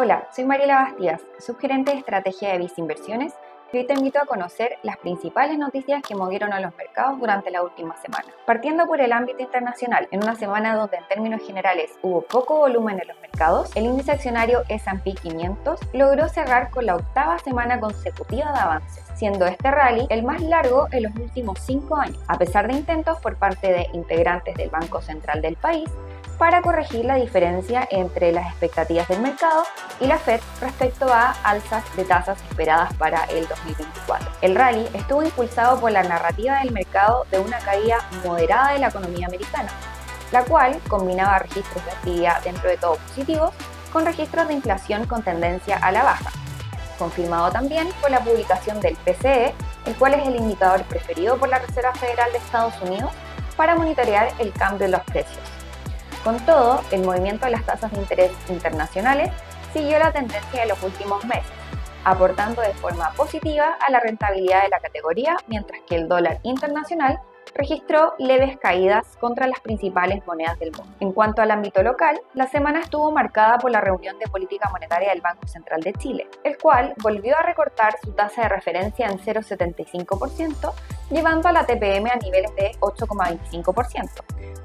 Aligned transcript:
Hola, 0.00 0.28
soy 0.32 0.44
Mariela 0.44 0.84
Bastías, 0.84 1.20
subgerente 1.40 1.90
de 1.90 1.98
estrategia 1.98 2.52
de 2.52 2.58
Visa 2.58 2.74
Inversiones 2.76 3.34
y 3.72 3.78
hoy 3.78 3.84
te 3.84 3.94
invito 3.94 4.20
a 4.20 4.26
conocer 4.26 4.78
las 4.84 4.96
principales 4.98 5.58
noticias 5.58 6.04
que 6.06 6.14
movieron 6.14 6.52
a 6.52 6.60
los 6.60 6.72
mercados 6.76 7.18
durante 7.18 7.50
la 7.50 7.64
última 7.64 7.96
semana. 7.96 8.28
Partiendo 8.46 8.86
por 8.86 9.00
el 9.00 9.12
ámbito 9.12 9.42
internacional, 9.42 10.06
en 10.12 10.22
una 10.22 10.36
semana 10.36 10.76
donde 10.76 10.98
en 10.98 11.08
términos 11.08 11.42
generales 11.44 11.98
hubo 12.02 12.22
poco 12.22 12.58
volumen 12.58 13.00
en 13.00 13.08
los 13.08 13.20
mercados, 13.20 13.74
el 13.74 13.86
índice 13.86 14.12
accionario 14.12 14.62
S&P 14.68 15.14
500 15.14 15.80
logró 15.92 16.28
cerrar 16.28 16.70
con 16.70 16.86
la 16.86 16.94
octava 16.94 17.40
semana 17.40 17.80
consecutiva 17.80 18.52
de 18.52 18.58
avances, 18.60 19.04
siendo 19.16 19.46
este 19.46 19.68
rally 19.68 20.06
el 20.10 20.22
más 20.22 20.40
largo 20.42 20.86
en 20.92 21.02
los 21.02 21.16
últimos 21.16 21.58
cinco 21.58 21.96
años, 21.96 22.22
a 22.28 22.38
pesar 22.38 22.68
de 22.68 22.74
intentos 22.74 23.18
por 23.18 23.36
parte 23.36 23.72
de 23.72 23.88
integrantes 23.94 24.54
del 24.54 24.70
Banco 24.70 25.02
Central 25.02 25.42
del 25.42 25.56
país 25.56 25.90
para 26.38 26.62
corregir 26.62 27.04
la 27.04 27.16
diferencia 27.16 27.86
entre 27.90 28.32
las 28.32 28.46
expectativas 28.46 29.08
del 29.08 29.20
mercado 29.20 29.64
y 30.00 30.06
la 30.06 30.18
Fed 30.18 30.40
respecto 30.60 31.12
a 31.12 31.32
alzas 31.42 31.84
de 31.96 32.04
tasas 32.04 32.40
esperadas 32.48 32.94
para 32.94 33.24
el 33.24 33.46
2024. 33.48 34.30
El 34.40 34.54
rally 34.54 34.88
estuvo 34.94 35.22
impulsado 35.22 35.80
por 35.80 35.90
la 35.90 36.04
narrativa 36.04 36.60
del 36.60 36.72
mercado 36.72 37.26
de 37.30 37.40
una 37.40 37.58
caída 37.58 37.98
moderada 38.24 38.72
de 38.72 38.78
la 38.78 38.88
economía 38.88 39.26
americana, 39.26 39.68
la 40.30 40.44
cual 40.44 40.80
combinaba 40.88 41.40
registros 41.40 41.84
de 41.84 41.90
actividad 41.90 42.42
dentro 42.44 42.70
de 42.70 42.76
todo 42.76 42.96
positivos 42.96 43.52
con 43.92 44.06
registros 44.06 44.46
de 44.46 44.54
inflación 44.54 45.06
con 45.06 45.22
tendencia 45.22 45.76
a 45.78 45.90
la 45.90 46.04
baja, 46.04 46.30
confirmado 46.98 47.50
también 47.50 47.88
por 48.00 48.10
la 48.10 48.20
publicación 48.20 48.80
del 48.80 48.96
PCE, 48.96 49.54
el 49.86 49.94
cual 49.96 50.14
es 50.14 50.28
el 50.28 50.36
indicador 50.36 50.82
preferido 50.84 51.36
por 51.36 51.48
la 51.48 51.58
Reserva 51.58 51.94
Federal 51.94 52.30
de 52.30 52.38
Estados 52.38 52.74
Unidos 52.82 53.10
para 53.56 53.74
monitorear 53.74 54.30
el 54.38 54.52
cambio 54.52 54.86
de 54.86 54.92
los 54.92 55.02
precios. 55.02 55.57
Con 56.24 56.38
todo, 56.44 56.82
el 56.90 57.02
movimiento 57.04 57.46
de 57.46 57.52
las 57.52 57.64
tasas 57.64 57.92
de 57.92 57.98
interés 57.98 58.32
internacionales 58.48 59.30
siguió 59.72 59.98
la 59.98 60.12
tendencia 60.12 60.62
de 60.62 60.68
los 60.68 60.82
últimos 60.82 61.24
meses, 61.24 61.50
aportando 62.04 62.60
de 62.62 62.74
forma 62.74 63.12
positiva 63.12 63.76
a 63.80 63.90
la 63.90 64.00
rentabilidad 64.00 64.62
de 64.62 64.68
la 64.68 64.80
categoría, 64.80 65.36
mientras 65.46 65.80
que 65.86 65.96
el 65.96 66.08
dólar 66.08 66.40
internacional 66.42 67.20
registró 67.54 68.14
leves 68.18 68.56
caídas 68.58 69.16
contra 69.20 69.46
las 69.46 69.60
principales 69.60 70.24
monedas 70.26 70.58
del 70.58 70.72
mundo. 70.72 70.94
En 71.00 71.12
cuanto 71.12 71.42
al 71.42 71.50
ámbito 71.50 71.82
local, 71.82 72.20
la 72.34 72.46
semana 72.46 72.80
estuvo 72.80 73.10
marcada 73.10 73.58
por 73.58 73.70
la 73.70 73.80
reunión 73.80 74.18
de 74.18 74.26
política 74.26 74.68
monetaria 74.70 75.10
del 75.10 75.20
Banco 75.20 75.46
Central 75.46 75.80
de 75.80 75.92
Chile, 75.94 76.28
el 76.44 76.58
cual 76.58 76.94
volvió 77.02 77.36
a 77.36 77.42
recortar 77.42 77.94
su 78.02 78.12
tasa 78.12 78.42
de 78.42 78.48
referencia 78.48 79.06
en 79.06 79.18
0,75%, 79.18 80.72
llevando 81.10 81.48
a 81.48 81.52
la 81.52 81.64
TPM 81.64 82.10
a 82.10 82.16
niveles 82.16 82.54
de 82.56 82.72
8,25%, 82.80 84.08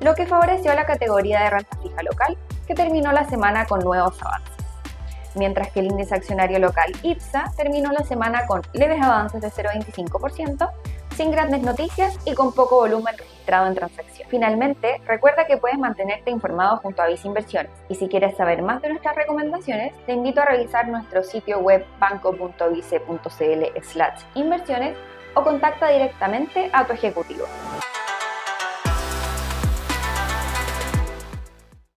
lo 0.00 0.14
que 0.14 0.26
favoreció 0.26 0.72
a 0.72 0.74
la 0.74 0.86
categoría 0.86 1.42
de 1.42 1.50
renta 1.50 1.76
fija 1.82 2.02
local, 2.02 2.38
que 2.66 2.74
terminó 2.74 3.12
la 3.12 3.28
semana 3.28 3.66
con 3.66 3.80
nuevos 3.80 4.20
avances. 4.22 4.52
Mientras 5.34 5.70
que 5.70 5.80
el 5.80 5.86
índice 5.86 6.14
accionario 6.14 6.58
local 6.58 6.92
IPSA 7.02 7.52
terminó 7.56 7.90
la 7.90 8.04
semana 8.04 8.46
con 8.46 8.60
leves 8.74 9.00
avances 9.00 9.40
de 9.40 9.48
0,25%, 9.48 10.70
sin 11.16 11.30
grandes 11.30 11.62
noticias 11.62 12.18
y 12.24 12.34
con 12.34 12.52
poco 12.54 12.76
volumen 12.76 13.16
registrado 13.16 13.66
en 13.66 13.74
transacción. 13.74 14.28
Finalmente, 14.30 15.00
recuerda 15.06 15.46
que 15.46 15.58
puedes 15.58 15.78
mantenerte 15.78 16.30
informado 16.30 16.78
junto 16.78 17.02
a 17.02 17.06
Visa 17.06 17.26
Inversiones 17.26 17.70
y 17.88 17.96
si 17.96 18.08
quieres 18.08 18.36
saber 18.36 18.62
más 18.62 18.80
de 18.82 18.90
nuestras 18.90 19.16
recomendaciones, 19.16 19.92
te 20.06 20.12
invito 20.12 20.40
a 20.40 20.46
revisar 20.46 20.88
nuestro 20.88 21.22
sitio 21.22 21.60
web 21.60 21.84
banco.vice.cl/inversiones 21.98 24.96
o 25.34 25.42
contacta 25.42 25.88
directamente 25.88 26.70
a 26.72 26.86
tu 26.86 26.92
ejecutivo. 26.92 27.46